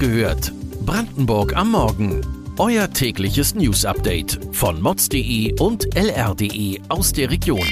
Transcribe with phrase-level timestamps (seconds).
[0.00, 0.52] gehört.
[0.86, 2.54] Brandenburg am Morgen.
[2.58, 7.68] Euer tägliches News-Update von mods.de und lr.de aus der Region.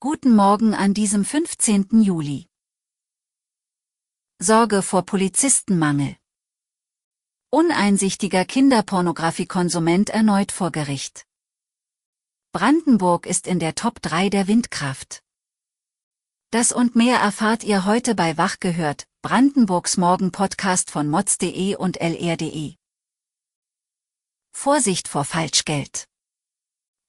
[0.00, 2.02] Guten Morgen an diesem 15.
[2.02, 2.46] Juli.
[4.38, 6.16] Sorge vor Polizistenmangel.
[7.50, 11.26] Uneinsichtiger Kinderpornografiekonsument erneut vor Gericht.
[12.52, 15.23] Brandenburg ist in der Top 3 der Windkraft.
[16.54, 22.76] Das und mehr erfahrt ihr heute bei Wach gehört, Brandenburgs Morgen-Podcast von mods.de und lr.de.
[24.52, 26.06] Vorsicht vor Falschgeld.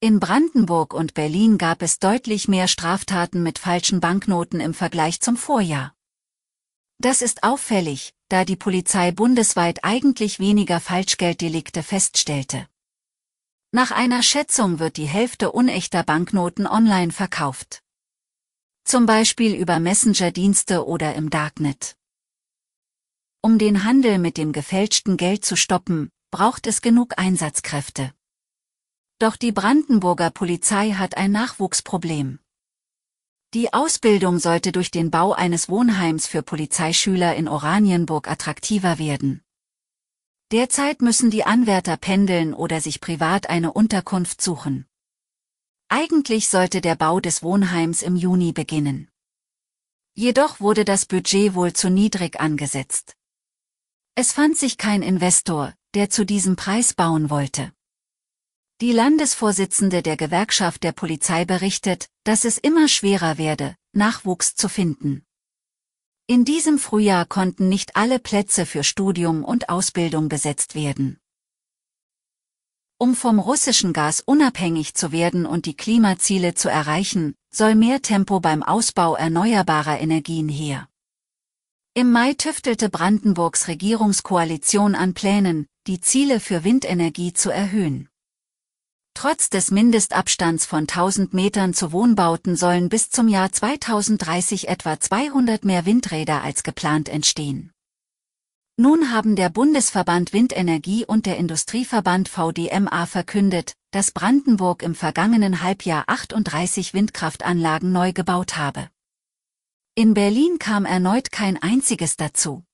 [0.00, 5.36] In Brandenburg und Berlin gab es deutlich mehr Straftaten mit falschen Banknoten im Vergleich zum
[5.36, 5.94] Vorjahr.
[6.98, 12.66] Das ist auffällig, da die Polizei bundesweit eigentlich weniger Falschgelddelikte feststellte.
[13.70, 17.84] Nach einer Schätzung wird die Hälfte unechter Banknoten online verkauft.
[18.86, 21.96] Zum Beispiel über Messenger-Dienste oder im Darknet.
[23.42, 28.12] Um den Handel mit dem gefälschten Geld zu stoppen, braucht es genug Einsatzkräfte.
[29.18, 32.38] Doch die Brandenburger Polizei hat ein Nachwuchsproblem.
[33.54, 39.42] Die Ausbildung sollte durch den Bau eines Wohnheims für Polizeischüler in Oranienburg attraktiver werden.
[40.52, 44.86] Derzeit müssen die Anwärter pendeln oder sich privat eine Unterkunft suchen.
[45.88, 49.08] Eigentlich sollte der Bau des Wohnheims im Juni beginnen.
[50.14, 53.16] Jedoch wurde das Budget wohl zu niedrig angesetzt.
[54.16, 57.72] Es fand sich kein Investor, der zu diesem Preis bauen wollte.
[58.80, 65.24] Die Landesvorsitzende der Gewerkschaft der Polizei berichtet, dass es immer schwerer werde, Nachwuchs zu finden.
[66.26, 71.20] In diesem Frühjahr konnten nicht alle Plätze für Studium und Ausbildung besetzt werden.
[72.98, 78.40] Um vom russischen Gas unabhängig zu werden und die Klimaziele zu erreichen, soll mehr Tempo
[78.40, 80.88] beim Ausbau erneuerbarer Energien her.
[81.92, 88.08] Im Mai tüftelte Brandenburgs Regierungskoalition an Plänen, die Ziele für Windenergie zu erhöhen.
[89.12, 95.66] Trotz des Mindestabstands von 1000 Metern zu Wohnbauten sollen bis zum Jahr 2030 etwa 200
[95.66, 97.72] mehr Windräder als geplant entstehen.
[98.78, 106.04] Nun haben der Bundesverband Windenergie und der Industrieverband VDMA verkündet, dass Brandenburg im vergangenen Halbjahr
[106.08, 108.90] 38 Windkraftanlagen neu gebaut habe.
[109.94, 112.64] In Berlin kam erneut kein einziges dazu.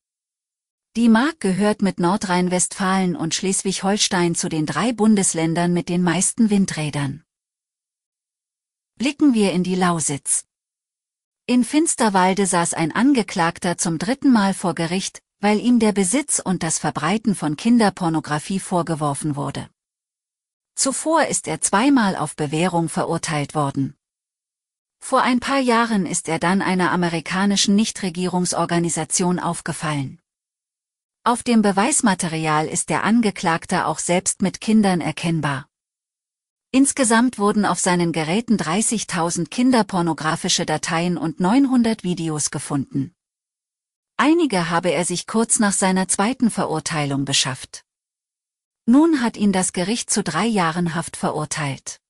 [0.96, 7.22] Die Mark gehört mit Nordrhein-Westfalen und Schleswig-Holstein zu den drei Bundesländern mit den meisten Windrädern.
[8.96, 10.46] Blicken wir in die Lausitz.
[11.46, 16.62] In Finsterwalde saß ein Angeklagter zum dritten Mal vor Gericht, weil ihm der Besitz und
[16.62, 19.68] das Verbreiten von Kinderpornografie vorgeworfen wurde.
[20.76, 23.96] Zuvor ist er zweimal auf Bewährung verurteilt worden.
[25.00, 30.20] Vor ein paar Jahren ist er dann einer amerikanischen Nichtregierungsorganisation aufgefallen.
[31.24, 35.66] Auf dem Beweismaterial ist der Angeklagte auch selbst mit Kindern erkennbar.
[36.70, 43.12] Insgesamt wurden auf seinen Geräten 30.000 kinderpornografische Dateien und 900 Videos gefunden.
[44.16, 47.84] Einige habe er sich kurz nach seiner zweiten Verurteilung beschafft.
[48.86, 52.00] Nun hat ihn das Gericht zu drei Jahren Haft verurteilt.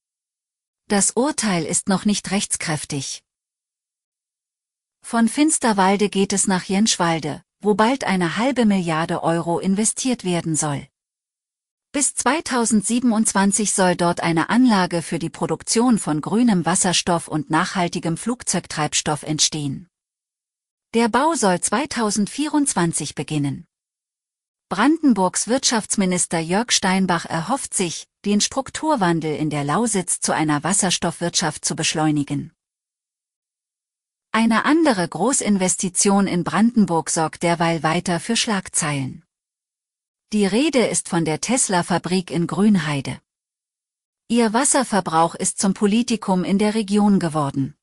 [0.88, 3.22] Das Urteil ist noch nicht rechtskräftig.
[5.02, 10.86] Von Finsterwalde geht es nach Jenschwalde, wo bald eine halbe Milliarde Euro investiert werden soll.
[11.92, 19.24] Bis 2027 soll dort eine Anlage für die Produktion von grünem Wasserstoff und nachhaltigem Flugzeugtreibstoff
[19.24, 19.88] entstehen.
[20.94, 23.66] Der Bau soll 2024 beginnen.
[24.68, 31.76] Brandenburgs Wirtschaftsminister Jörg Steinbach erhofft sich, den Strukturwandel in der Lausitz zu einer Wasserstoffwirtschaft zu
[31.76, 32.52] beschleunigen.
[34.32, 39.24] Eine andere Großinvestition in Brandenburg sorgt derweil weiter für Schlagzeilen.
[40.34, 43.18] Die Rede ist von der Tesla-Fabrik in Grünheide.
[44.28, 47.78] Ihr Wasserverbrauch ist zum Politikum in der Region geworden.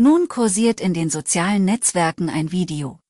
[0.00, 3.00] Nun kursiert in den sozialen Netzwerken ein Video.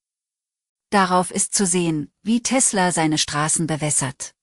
[0.89, 4.35] Darauf ist zu sehen, wie Tesla seine Straßen bewässert.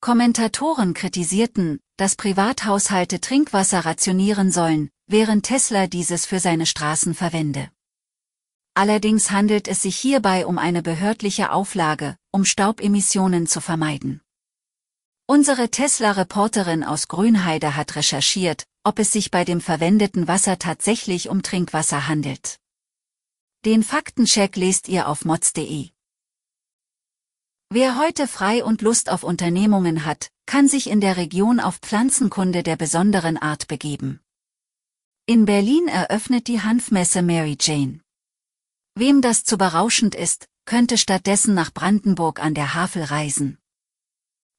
[0.00, 7.70] Kommentatoren kritisierten, dass Privathaushalte Trinkwasser rationieren sollen, während Tesla dieses für seine Straßen verwende.
[8.72, 14.22] Allerdings handelt es sich hierbei um eine behördliche Auflage, um Staubemissionen zu vermeiden.
[15.34, 21.42] Unsere Tesla-Reporterin aus Grünheide hat recherchiert, ob es sich bei dem verwendeten Wasser tatsächlich um
[21.42, 22.58] Trinkwasser handelt.
[23.64, 25.88] Den Faktencheck lest ihr auf mods.de.
[27.70, 32.62] Wer heute frei und Lust auf Unternehmungen hat, kann sich in der Region auf Pflanzenkunde
[32.62, 34.20] der besonderen Art begeben.
[35.24, 38.02] In Berlin eröffnet die Hanfmesse Mary Jane.
[38.96, 43.56] Wem das zu berauschend ist, könnte stattdessen nach Brandenburg an der Havel reisen.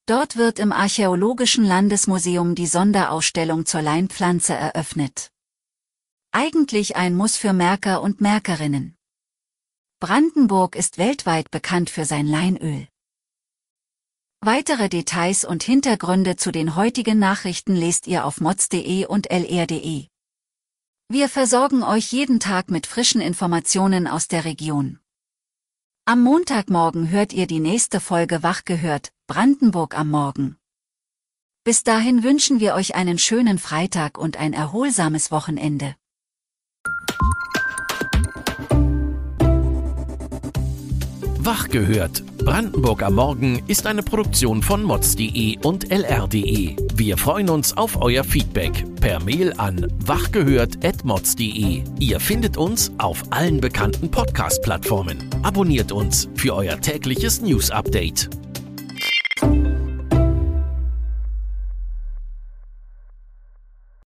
[0.06, 5.32] Dort wird im Archäologischen Landesmuseum die Sonderausstellung zur Leinpflanze eröffnet.
[6.32, 8.98] Eigentlich ein Muss für Merker und Merkerinnen.
[10.02, 12.90] Brandenburg ist weltweit bekannt für sein Leinöl.
[14.42, 20.08] Weitere Details und Hintergründe zu den heutigen Nachrichten lest ihr auf mods.de und lr.de.
[21.08, 25.00] Wir versorgen euch jeden Tag mit frischen Informationen aus der Region.
[26.04, 30.58] Am Montagmorgen hört ihr die nächste Folge Wach gehört, Brandenburg am Morgen.
[31.64, 35.96] Bis dahin wünschen wir euch einen schönen Freitag und ein erholsames Wochenende.
[41.40, 42.24] Wach gehört.
[42.38, 46.76] Brandenburg am Morgen ist eine Produktion von mods.de und lr.de.
[46.94, 51.84] Wir freuen uns auf euer Feedback per Mail an wachgehört.mods.de.
[51.98, 55.28] Ihr findet uns auf allen bekannten Podcast-Plattformen.
[55.42, 58.43] Abonniert uns für euer tägliches News-Update.